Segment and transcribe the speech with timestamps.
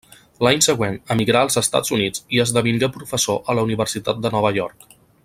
[0.45, 4.93] L'any següent emigrà als Estats Units i esdevingué professor a la Universitat de Nova York.